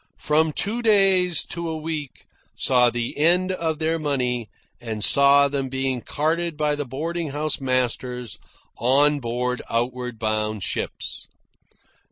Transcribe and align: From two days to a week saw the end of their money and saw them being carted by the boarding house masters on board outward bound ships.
From 0.17 0.51
two 0.51 0.81
days 0.81 1.45
to 1.51 1.69
a 1.69 1.77
week 1.77 2.25
saw 2.57 2.89
the 2.89 3.15
end 3.19 3.51
of 3.51 3.77
their 3.77 3.99
money 3.99 4.49
and 4.79 5.03
saw 5.03 5.47
them 5.47 5.69
being 5.69 6.01
carted 6.01 6.57
by 6.57 6.73
the 6.73 6.85
boarding 6.87 7.27
house 7.27 7.61
masters 7.61 8.39
on 8.79 9.19
board 9.19 9.61
outward 9.69 10.17
bound 10.17 10.63
ships. 10.63 11.27